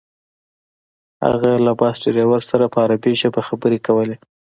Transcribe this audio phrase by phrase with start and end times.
[1.25, 4.15] هغه له بس ډریور سره په عربي ژبه خبرې کولې.